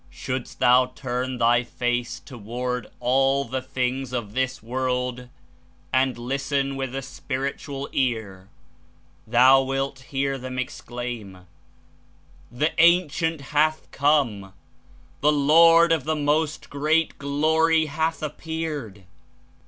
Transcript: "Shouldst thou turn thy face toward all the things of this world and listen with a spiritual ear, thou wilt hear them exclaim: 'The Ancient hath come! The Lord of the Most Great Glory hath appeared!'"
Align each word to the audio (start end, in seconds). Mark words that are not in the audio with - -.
"Shouldst 0.09 0.57
thou 0.57 0.87
turn 0.95 1.37
thy 1.37 1.63
face 1.63 2.19
toward 2.21 2.87
all 2.99 3.45
the 3.45 3.61
things 3.61 4.13
of 4.13 4.33
this 4.33 4.63
world 4.63 5.29
and 5.93 6.17
listen 6.17 6.75
with 6.75 6.95
a 6.95 7.03
spiritual 7.03 7.87
ear, 7.91 8.49
thou 9.27 9.61
wilt 9.61 9.99
hear 10.09 10.39
them 10.39 10.57
exclaim: 10.57 11.45
'The 12.51 12.71
Ancient 12.81 13.41
hath 13.53 13.91
come! 13.91 14.53
The 15.19 15.31
Lord 15.31 15.91
of 15.91 16.05
the 16.05 16.15
Most 16.15 16.71
Great 16.71 17.19
Glory 17.19 17.85
hath 17.85 18.23
appeared!'" 18.23 19.03